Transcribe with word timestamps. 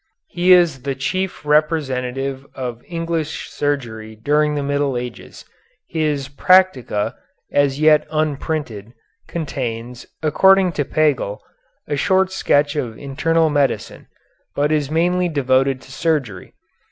He 0.29 0.51
is 0.51 0.81
the 0.81 0.95
chief 0.95 1.45
representative 1.45 2.47
of 2.55 2.81
English 2.87 3.51
surgery 3.51 4.15
during 4.15 4.55
the 4.55 4.63
Middle 4.63 4.97
Ages. 4.97 5.45
His 5.87 6.27
"Practica," 6.27 7.13
as 7.51 7.79
yet 7.79 8.07
unprinted, 8.09 8.93
contains, 9.27 10.07
according 10.23 10.71
to 10.71 10.85
Pagel, 10.85 11.37
a 11.87 11.95
short 11.97 12.31
sketch 12.31 12.75
of 12.75 12.97
internal 12.97 13.51
medicine, 13.51 14.07
but 14.55 14.71
is 14.71 14.89
mainly 14.89 15.29
devoted 15.29 15.79
to 15.81 15.91
surgery. 15.91 16.55